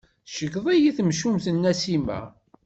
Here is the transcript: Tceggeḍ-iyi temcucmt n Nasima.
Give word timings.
Tceggeḍ-iyi 0.27 0.91
temcucmt 0.97 1.45
n 1.51 1.57
Nasima. 1.63 2.19